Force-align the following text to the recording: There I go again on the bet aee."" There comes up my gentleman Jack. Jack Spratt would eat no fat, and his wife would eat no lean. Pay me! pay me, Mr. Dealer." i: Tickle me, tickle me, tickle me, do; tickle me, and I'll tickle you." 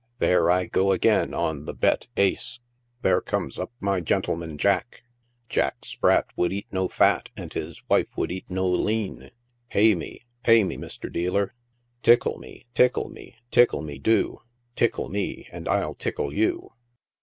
There 0.17 0.49
I 0.49 0.65
go 0.65 0.91
again 0.93 1.31
on 1.35 1.65
the 1.65 1.75
bet 1.75 2.07
aee."" 2.17 2.59
There 3.03 3.21
comes 3.21 3.59
up 3.59 3.71
my 3.79 3.99
gentleman 4.01 4.57
Jack. 4.57 5.03
Jack 5.47 5.85
Spratt 5.85 6.25
would 6.35 6.51
eat 6.51 6.65
no 6.71 6.87
fat, 6.87 7.29
and 7.37 7.53
his 7.53 7.83
wife 7.87 8.07
would 8.15 8.31
eat 8.31 8.49
no 8.49 8.67
lean. 8.67 9.29
Pay 9.69 9.93
me! 9.93 10.21
pay 10.41 10.63
me, 10.63 10.75
Mr. 10.75 11.13
Dealer." 11.13 11.53
i: 11.53 11.55
Tickle 12.01 12.39
me, 12.39 12.65
tickle 12.73 13.09
me, 13.11 13.35
tickle 13.51 13.83
me, 13.83 13.99
do; 13.99 14.39
tickle 14.75 15.07
me, 15.07 15.47
and 15.51 15.67
I'll 15.67 15.93
tickle 15.93 16.33
you." 16.33 16.71